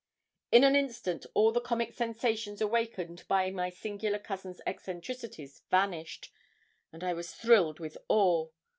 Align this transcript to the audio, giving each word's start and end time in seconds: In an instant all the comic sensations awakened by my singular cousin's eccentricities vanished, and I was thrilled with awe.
In 0.51 0.63
an 0.63 0.75
instant 0.75 1.27
all 1.35 1.51
the 1.51 1.61
comic 1.61 1.93
sensations 1.93 2.59
awakened 2.59 3.23
by 3.27 3.51
my 3.51 3.69
singular 3.69 4.17
cousin's 4.17 4.59
eccentricities 4.65 5.61
vanished, 5.69 6.31
and 6.91 7.03
I 7.03 7.13
was 7.13 7.35
thrilled 7.35 7.79
with 7.79 7.99
awe. 8.09 8.47